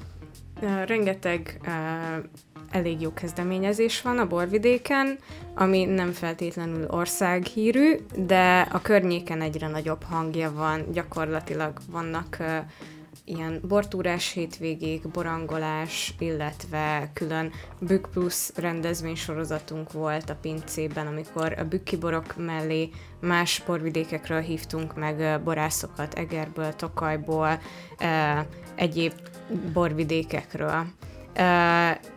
Rengeteg 0.85 1.59
uh, 1.61 2.23
elég 2.69 3.01
jó 3.01 3.13
kezdeményezés 3.13 4.01
van 4.01 4.17
a 4.17 4.27
borvidéken, 4.27 5.17
ami 5.55 5.85
nem 5.85 6.11
feltétlenül 6.11 6.85
országhírű, 6.89 7.95
de 8.15 8.67
a 8.71 8.81
környéken 8.81 9.41
egyre 9.41 9.67
nagyobb 9.67 10.03
hangja 10.03 10.51
van, 10.51 10.91
gyakorlatilag 10.91 11.77
vannak 11.91 12.37
ilyen 13.27 13.61
bortúrás 13.67 14.31
hétvégék, 14.31 15.07
borangolás, 15.07 16.13
illetve 16.19 17.09
külön 17.13 17.51
Bük 17.79 18.07
Plus 18.13 18.49
rendezvénysorozatunk 18.55 19.91
volt 19.91 20.29
a 20.29 20.37
pincében, 20.41 21.07
amikor 21.07 21.55
a 21.59 21.63
bükkiborok 21.63 22.37
mellé 22.37 22.89
más 23.21 23.63
borvidékekről 23.65 24.41
hívtunk 24.41 24.95
meg 24.95 25.41
borászokat 25.43 26.13
Egerből, 26.13 26.75
Tokajból, 26.75 27.59
egyéb 28.75 29.13
borvidékekről, 29.73 30.85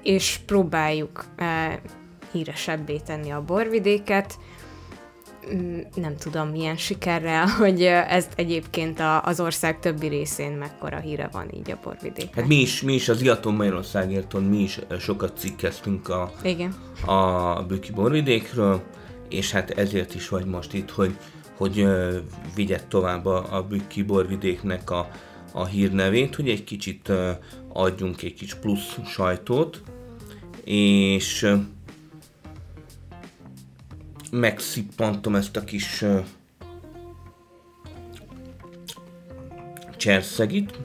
és 0.03 0.41
próbáljuk 0.47 1.25
híresebbé 2.33 2.99
tenni 2.99 3.31
a 3.31 3.45
borvidéket, 3.45 4.39
Mm, 5.55 5.81
nem 5.95 6.17
tudom 6.17 6.49
milyen 6.49 6.77
sikerrel, 6.77 7.47
hogy 7.59 7.83
ezt 7.85 8.33
egyébként 8.37 9.00
az 9.23 9.41
ország 9.41 9.79
többi 9.79 10.07
részén 10.07 10.53
mekkora 10.53 10.99
híre 10.99 11.29
van 11.33 11.50
így 11.55 11.71
a 11.71 11.79
borvidék. 11.83 12.35
Hát 12.35 12.47
mi 12.47 12.55
is, 12.55 12.83
mi 12.83 12.95
is 12.95 13.09
az 13.09 13.23
Iaton 13.23 13.55
Magyarországérton, 13.55 14.43
mi 14.43 14.59
is 14.59 14.79
sokat 14.99 15.39
cikkeztünk 15.39 16.09
a, 16.09 16.33
Igen. 16.43 16.75
a 17.07 17.62
Büki 17.62 17.93
borvidékről, 17.93 18.83
és 19.29 19.53
hát 19.53 19.71
ezért 19.71 20.15
is 20.15 20.29
vagy 20.29 20.45
most 20.45 20.75
itt, 20.75 20.91
hogy, 20.91 21.17
hogy 21.57 21.87
vigyed 22.55 22.85
tovább 22.87 23.27
a, 23.27 23.57
a 23.57 23.62
Büki 23.62 24.03
borvidéknek 24.03 24.91
a, 24.91 25.09
a 25.52 25.66
hírnevét, 25.66 26.35
hogy 26.35 26.49
egy 26.49 26.64
kicsit 26.64 27.12
adjunk 27.69 28.23
egy 28.23 28.35
kis 28.35 28.54
plusz 28.54 28.99
sajtót, 29.07 29.83
és 30.64 31.54
megszippantom 34.30 35.35
ezt 35.35 35.57
a 35.57 35.64
kis 35.64 36.04
cserszegit. 39.97 40.78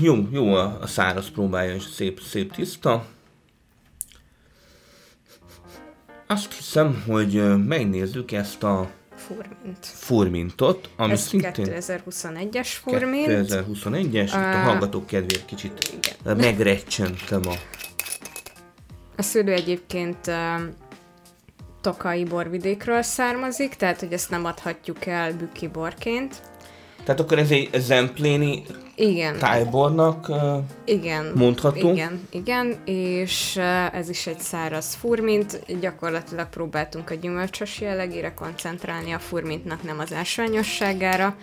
Jó, 0.00 0.28
jó 0.30 0.54
a 0.54 0.86
száraz 0.86 1.30
próbálja, 1.30 1.74
és 1.74 1.82
szép, 1.82 2.20
szép 2.20 2.52
tiszta. 2.52 3.06
Azt 6.26 6.52
hiszem, 6.52 7.02
hogy 7.06 7.56
megnézzük 7.66 8.32
ezt 8.32 8.62
a 8.62 8.90
Furmint. 9.34 9.86
Furmintot, 9.86 10.88
ami 10.96 11.12
Ez 11.12 11.20
szintén... 11.20 11.66
2021-es 11.68 12.68
furmint. 12.82 13.26
2021-es, 13.28 14.34
uh, 14.34 14.34
a 14.34 14.58
hallgatók 14.58 15.06
kedvéért 15.06 15.44
kicsit 15.44 15.92
igen. 16.00 16.36
megrecsentem 16.36 17.42
a 17.48 17.54
a 19.16 19.22
szőlő 19.22 19.52
egyébként 19.52 20.26
uh, 20.26 20.34
tokai 21.80 22.24
borvidékről 22.24 23.02
származik, 23.02 23.74
tehát 23.74 24.00
hogy 24.00 24.12
ezt 24.12 24.30
nem 24.30 24.44
adhatjuk 24.44 25.06
el 25.06 25.32
bükki 25.32 25.68
borként. 25.68 26.42
Tehát 27.04 27.20
akkor 27.20 27.38
ez 27.38 27.50
egy 27.50 27.70
zempléni 27.78 28.62
igen. 28.94 29.38
tájbornak 29.38 30.28
uh, 30.28 30.36
igen. 30.84 31.32
mondható? 31.34 31.92
Igen, 31.92 32.28
igen, 32.30 32.76
és 32.84 33.54
uh, 33.56 33.94
ez 33.94 34.08
is 34.08 34.26
egy 34.26 34.38
száraz 34.38 34.94
furmint. 34.94 35.78
Gyakorlatilag 35.80 36.48
próbáltunk 36.48 37.10
a 37.10 37.14
gyümölcsös 37.14 37.80
jellegére 37.80 38.34
koncentrálni 38.34 39.12
a 39.12 39.18
furmintnak, 39.18 39.82
nem 39.82 39.98
az 39.98 40.12
ásványosságára 40.12 41.36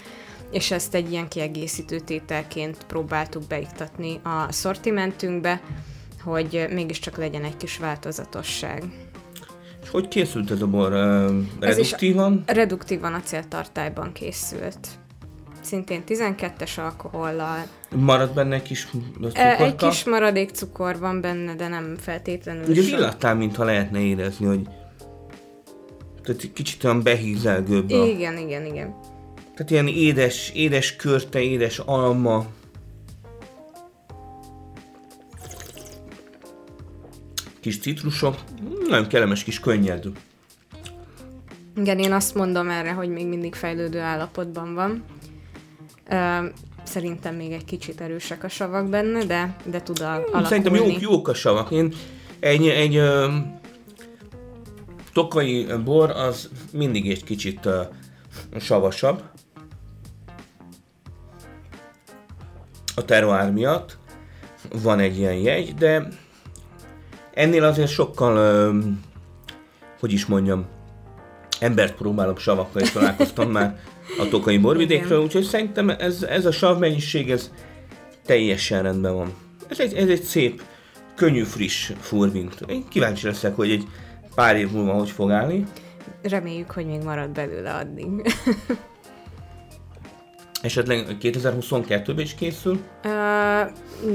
és 0.51 0.71
ezt 0.71 0.95
egy 0.95 1.11
ilyen 1.11 1.27
kiegészítő 1.27 1.99
tételként 1.99 2.77
próbáltuk 2.87 3.43
beiktatni 3.47 4.19
a 4.23 4.51
szortimentünkbe 4.51 5.61
hogy 6.27 6.67
mégiscsak 6.73 7.17
legyen 7.17 7.43
egy 7.43 7.57
kis 7.57 7.77
változatosság. 7.77 8.83
És 9.83 9.89
hogy 9.89 10.07
készült 10.07 10.51
ez 10.51 10.61
a 10.61 10.67
bor? 10.67 10.91
Reduktívan? 11.59 12.43
Ez 12.45 12.55
reduktívan 12.55 13.13
acéltartályban 13.13 14.11
készült. 14.11 14.87
Szintén 15.67 16.03
12-es 16.07 16.79
alkohollal. 16.79 17.65
Marad 17.95 18.33
benne 18.33 18.55
egy 18.55 18.61
kis 18.61 18.85
cukorka? 18.85 19.39
Egy 19.39 19.75
kis 19.75 20.03
maradék 20.03 20.49
cukor 20.49 20.99
van 20.99 21.21
benne, 21.21 21.55
de 21.55 21.67
nem 21.67 21.95
feltétlenül. 21.99 22.67
Ugye 22.67 22.81
illattál, 22.81 23.35
mintha 23.35 23.63
lehetne 23.63 23.99
érezni, 23.99 24.45
hogy 24.45 24.61
tehát 26.23 26.53
kicsit 26.53 26.83
olyan 26.83 27.03
behízelgőbb. 27.03 27.91
A... 27.91 28.05
Igen, 28.05 28.37
igen, 28.37 28.65
igen. 28.65 28.95
Tehát 29.55 29.71
ilyen 29.71 29.87
édes, 29.87 30.51
édes 30.55 30.95
körte, 30.95 31.39
édes 31.41 31.79
alma. 31.79 32.45
kis 37.59 37.79
citrusok, 37.79 38.35
nagyon 38.89 39.07
kellemes 39.07 39.43
kis 39.43 39.59
könnyed. 39.59 40.05
Igen, 41.75 41.99
én 41.99 42.11
azt 42.11 42.35
mondom 42.35 42.69
erre, 42.69 42.91
hogy 42.91 43.09
még 43.09 43.27
mindig 43.27 43.55
fejlődő 43.55 43.99
állapotban 43.99 44.73
van. 44.73 45.03
Szerintem 46.83 47.35
még 47.35 47.51
egy 47.51 47.65
kicsit 47.65 48.01
erősek 48.01 48.43
a 48.43 48.49
savak 48.49 48.89
benne, 48.89 49.25
de, 49.25 49.55
de 49.65 49.81
tud 49.81 50.01
a, 50.01 50.13
alakulni. 50.13 50.45
Szerintem 50.45 50.75
jók, 50.75 51.01
jók 51.01 51.27
a 51.27 51.33
savak. 51.33 51.71
Én 51.71 51.93
egy, 52.39 52.67
egy 52.67 53.01
tokai 55.13 55.67
bor 55.83 56.09
az 56.09 56.49
mindig 56.71 57.09
egy 57.09 57.23
kicsit 57.23 57.65
ö, 57.65 57.81
savasabb. 58.59 59.21
A 62.95 63.05
terroár 63.05 63.51
miatt 63.51 63.97
van 64.81 64.99
egy 64.99 65.17
ilyen 65.17 65.35
jegy, 65.35 65.73
de 65.73 66.07
Ennél 67.37 67.63
azért 67.63 67.89
sokkal, 67.89 68.35
ö, 68.35 68.77
hogy 69.99 70.11
is 70.11 70.25
mondjam, 70.25 70.65
embert 71.59 71.95
próbálok 71.95 72.39
savakkal, 72.39 72.81
és 72.81 72.91
találkoztam 72.91 73.51
már 73.51 73.79
a 74.19 74.27
tokai 74.29 74.57
borvidékről, 74.57 75.23
úgyhogy 75.23 75.43
szerintem 75.43 75.89
ez, 75.89 76.23
ez 76.23 76.45
a 76.45 76.51
sav 76.51 76.79
mennyiség, 76.79 77.31
ez 77.31 77.51
teljesen 78.25 78.83
rendben 78.83 79.15
van. 79.15 79.33
Ez 79.67 79.79
egy, 79.79 79.93
ez 79.93 80.09
egy 80.09 80.21
szép, 80.23 80.61
könnyű, 81.15 81.43
friss 81.43 81.91
furvint. 81.99 82.55
Én 82.67 82.87
kíváncsi 82.89 83.25
leszek, 83.25 83.55
hogy 83.55 83.71
egy 83.71 83.83
pár 84.35 84.55
év 84.55 84.71
múlva 84.71 84.93
hogy 84.93 85.09
fog 85.09 85.31
állni. 85.31 85.63
Reméljük, 86.21 86.71
hogy 86.71 86.85
még 86.85 87.03
marad 87.03 87.29
belőle 87.29 87.73
addig. 87.73 88.07
Esetleg 90.61 91.17
2022-ben 91.21 92.19
is 92.19 92.35
készül? 92.35 92.79
Uh, 93.03 93.11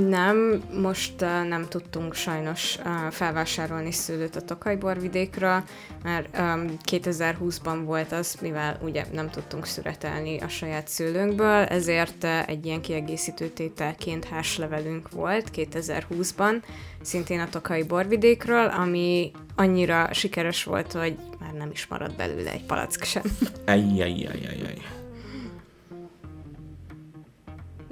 nem, 0.08 0.62
most 0.82 1.20
nem 1.48 1.66
tudtunk 1.68 2.14
sajnos 2.14 2.78
felvásárolni 3.10 3.92
szőlőt 3.92 4.36
a 4.36 4.40
Tokajborvidékről, 4.40 5.62
mert 6.02 6.38
um, 6.38 6.76
2020-ban 6.90 7.80
volt 7.84 8.12
az, 8.12 8.36
mivel 8.40 8.78
ugye 8.82 9.04
nem 9.12 9.30
tudtunk 9.30 9.66
szüretelni 9.66 10.38
a 10.38 10.48
saját 10.48 10.88
szőlőnkből, 10.88 11.64
ezért 11.64 12.24
uh, 12.24 12.48
egy 12.48 12.66
ilyen 12.66 12.80
kiegészítő 12.80 13.48
tételként 13.48 14.24
háslevelünk 14.24 15.10
volt 15.10 15.50
2020-ban, 15.54 16.62
szintén 17.02 17.40
a 17.40 17.48
Tokai 17.48 17.82
borvidékről, 17.82 18.66
ami 18.66 19.30
annyira 19.56 20.12
sikeres 20.12 20.64
volt, 20.64 20.92
hogy 20.92 21.16
már 21.40 21.52
nem 21.52 21.70
is 21.70 21.86
maradt 21.86 22.16
belőle 22.16 22.50
egy 22.50 22.64
palack 22.64 23.04
sem. 23.04 23.22
Ajjajajajaj. 23.66 25.01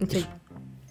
Úgyhogy 0.00 0.26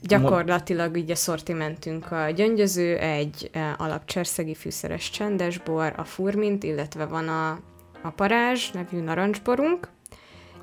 gyakorlatilag 0.01 0.95
ugye 0.95 1.15
szortimentünk 1.15 2.11
a 2.11 2.29
gyöngyöző, 2.29 2.97
egy 2.97 3.49
e, 3.53 3.75
alapcserszegi 3.77 4.55
fűszeres 4.55 5.09
csendesbor, 5.09 5.93
a 5.97 6.03
furmint, 6.03 6.63
illetve 6.63 7.05
van 7.05 7.27
a, 7.27 7.49
a 8.01 8.09
parázs 8.15 8.71
nevű 8.71 8.99
narancsborunk, 8.99 9.87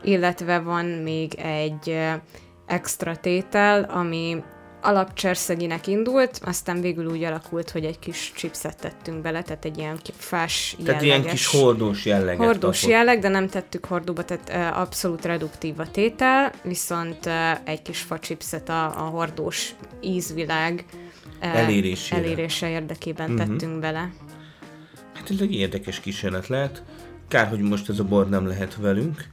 illetve 0.02 0.58
van 0.58 0.84
még 0.84 1.34
egy 1.34 1.88
e, 1.88 2.22
extra 2.66 3.16
tétel, 3.16 3.82
ami 3.82 4.42
alapcserszeginek 4.82 5.86
indult, 5.86 6.40
aztán 6.44 6.80
végül 6.80 7.06
úgy 7.06 7.22
alakult, 7.22 7.70
hogy 7.70 7.84
egy 7.84 7.98
kis 7.98 8.32
chipset 8.34 8.80
tettünk 8.80 9.22
bele, 9.22 9.42
tehát 9.42 9.64
egy 9.64 9.78
ilyen 9.78 9.98
fás 10.16 10.76
Tehát 10.84 11.02
jelleges, 11.02 11.24
ilyen 11.24 11.34
kis 11.34 11.46
hordós 11.46 12.04
jelleget. 12.04 12.44
Hordós 12.44 12.80
kapott. 12.80 12.94
jelleg, 12.94 13.20
de 13.20 13.28
nem 13.28 13.48
tettük 13.48 13.84
hordóba, 13.84 14.24
tehát 14.24 14.72
uh, 14.72 14.80
abszolút 14.80 15.24
reduktív 15.24 15.80
a 15.80 15.90
tétel, 15.90 16.52
viszont 16.62 17.26
uh, 17.26 17.68
egy 17.68 17.82
kis 17.82 18.06
chipset 18.20 18.68
a, 18.68 18.84
a 18.84 19.08
hordós 19.08 19.74
ízvilág 20.00 20.84
uh, 21.42 21.56
elérésére. 21.56 22.22
elérése 22.22 22.70
érdekében 22.70 23.30
uh-huh. 23.30 23.46
tettünk 23.46 23.80
bele. 23.80 24.12
Hát 25.14 25.30
ez 25.30 25.40
egy 25.40 25.54
érdekes 25.54 26.00
kísérlet 26.00 26.46
lehet. 26.46 26.82
Kár, 27.28 27.48
hogy 27.48 27.60
most 27.60 27.88
ez 27.88 27.98
a 27.98 28.04
bor 28.04 28.28
nem 28.28 28.46
lehet 28.46 28.76
velünk. 28.76 29.24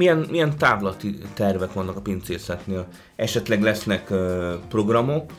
Milyen, 0.00 0.26
milyen 0.30 0.58
távlati 0.58 1.18
tervek 1.34 1.72
vannak 1.72 1.96
a 1.96 2.00
pincészetnél? 2.00 2.88
Esetleg 3.16 3.62
lesznek 3.62 4.10
uh, 4.10 4.52
programok? 4.68 5.32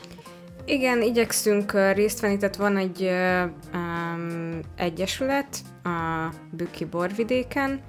Igen, 0.64 1.02
igyekszünk 1.02 1.72
részt 1.94 2.20
venni, 2.20 2.36
tehát 2.36 2.56
van 2.56 2.76
egy 2.76 3.02
uh, 3.02 3.50
um, 3.74 4.60
egyesület 4.76 5.56
a 5.84 6.28
Bükki 6.50 6.84
borvidéken, 6.84 7.80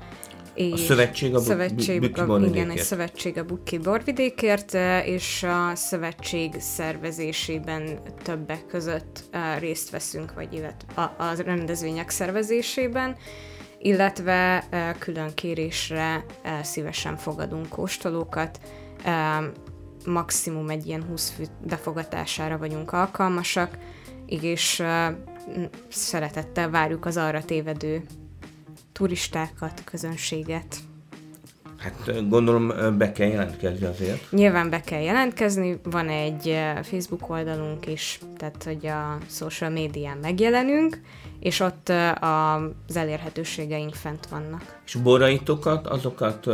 és 0.53 0.71
a 0.71 0.77
szövetség 0.77 1.33
a, 1.33 1.37
bu- 1.37 1.47
szövetség, 1.47 1.99
Bükki 1.99 2.19
a, 2.19 2.25
borvidékért. 2.25 2.65
igen, 2.65 2.77
egy 2.77 2.83
szövetség 2.83 3.37
a 3.37 3.43
Bukki 3.43 3.77
borvidékért, 3.77 4.73
és 5.05 5.43
a 5.43 5.75
szövetség 5.75 6.55
szervezésében 6.59 7.99
többek 8.23 8.65
között 8.65 9.23
részt 9.59 9.89
veszünk, 9.89 10.33
vagy 10.33 10.53
illetve 10.53 11.01
a, 11.01 11.23
a 11.23 11.33
rendezvények 11.45 12.09
szervezésében, 12.09 13.15
illetve 13.83 14.63
külön 14.99 15.33
kérésre 15.33 16.25
szívesen 16.61 17.17
fogadunk 17.17 17.69
kóstolókat, 17.69 18.59
maximum 20.05 20.69
egy 20.69 20.87
ilyen 20.87 21.03
20 21.03 21.29
fő 21.29 21.43
befogatására 21.65 22.57
vagyunk 22.57 22.91
alkalmasak, 22.91 23.77
és 24.25 24.83
szeretettel 25.89 26.69
várjuk 26.69 27.05
az 27.05 27.17
arra 27.17 27.45
tévedő 27.45 28.03
turistákat, 28.91 29.83
közönséget. 29.83 30.75
Hát 31.83 32.29
gondolom 32.29 32.73
be 32.97 33.11
kell 33.11 33.27
jelentkezni 33.27 33.85
azért. 33.85 34.31
Nyilván 34.31 34.69
be 34.69 34.81
kell 34.81 35.01
jelentkezni, 35.01 35.79
van 35.83 36.09
egy 36.09 36.59
Facebook 36.81 37.29
oldalunk 37.29 37.87
is, 37.87 38.19
tehát 38.37 38.63
hogy 38.63 38.87
a 38.87 39.17
social 39.29 39.69
médián 39.69 40.17
megjelenünk, 40.17 40.99
és 41.39 41.59
ott 41.59 41.91
az 42.19 42.95
elérhetőségeink 42.95 43.93
fent 43.93 44.27
vannak. 44.27 44.81
És 44.85 44.95
boraitokat, 44.95 45.87
azokat 45.87 46.47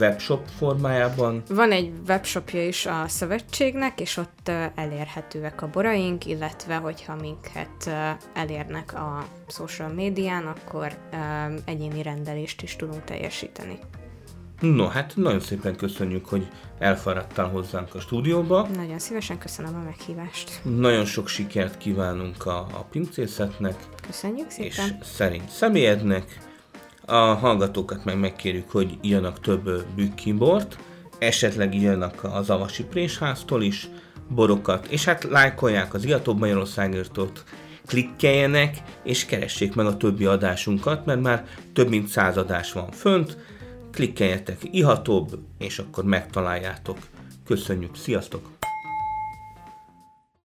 webshop 0.00 0.46
formájában? 0.58 1.42
Van 1.48 1.72
egy 1.72 1.92
webshopja 2.08 2.66
is 2.66 2.86
a 2.86 3.04
szövetségnek, 3.06 4.00
és 4.00 4.16
ott 4.16 4.50
elérhetőek 4.74 5.62
a 5.62 5.68
boraink, 5.68 6.26
illetve 6.26 6.76
hogyha 6.76 7.14
minket 7.14 7.90
elérnek 8.34 8.94
a 8.94 9.24
social 9.48 9.88
médián, 9.88 10.46
akkor 10.46 10.92
egyéni 11.64 12.02
rendelést 12.02 12.62
is 12.62 12.76
tudunk 12.76 13.04
teljesíteni. 13.04 13.78
No, 14.60 14.86
hát 14.86 15.12
nagyon 15.16 15.40
szépen 15.40 15.76
köszönjük, 15.76 16.26
hogy 16.26 16.48
elfáradtál 16.78 17.48
hozzánk 17.48 17.94
a 17.94 18.00
stúdióba. 18.00 18.68
Nagyon 18.74 18.98
szívesen 18.98 19.38
köszönöm 19.38 19.74
a 19.74 19.84
meghívást. 19.84 20.60
Nagyon 20.62 21.04
sok 21.04 21.28
sikert 21.28 21.78
kívánunk 21.78 22.46
a, 22.46 22.58
a 22.58 22.86
pincészetnek. 22.90 23.74
Köszönjük 24.06 24.50
szépen. 24.50 24.68
És 24.68 24.92
szerint 25.02 25.48
személyednek. 25.48 26.38
A 27.06 27.14
hallgatókat 27.14 28.04
meg 28.04 28.18
megkérjük, 28.18 28.70
hogy 28.70 28.98
írjanak 29.00 29.40
több 29.40 29.84
bükkibort, 29.94 30.78
esetleg 31.18 31.74
írjanak 31.74 32.24
az 32.24 32.50
Avasi 32.50 32.84
Présháztól 32.84 33.62
is 33.62 33.88
borokat, 34.28 34.86
és 34.86 35.04
hát 35.04 35.24
lájkolják 35.24 35.94
az 35.94 36.04
Iatóbb 36.04 36.38
Magyarországért 36.38 37.18
klikkeljenek, 37.86 38.76
és 39.04 39.26
keressék 39.26 39.74
meg 39.74 39.86
a 39.86 39.96
többi 39.96 40.24
adásunkat, 40.24 41.06
mert 41.06 41.20
már 41.20 41.46
több 41.72 41.88
mint 41.88 42.08
száz 42.08 42.36
adás 42.36 42.72
van 42.72 42.90
fönt, 42.90 43.36
klikkeljetek 43.90 44.58
ihatóbb, 44.70 45.38
és 45.58 45.78
akkor 45.78 46.04
megtaláljátok. 46.04 46.98
Köszönjük, 47.44 47.96
sziasztok! 47.96 48.59